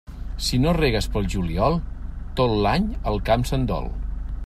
[0.45, 1.77] Si no regues pel juliol,
[2.41, 3.93] tot l'any el camp se'n dol.